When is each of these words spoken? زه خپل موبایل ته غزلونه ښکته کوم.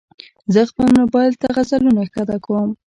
زه 0.53 0.61
خپل 0.69 0.87
موبایل 0.99 1.33
ته 1.41 1.47
غزلونه 1.55 2.01
ښکته 2.09 2.37
کوم. 2.45 2.69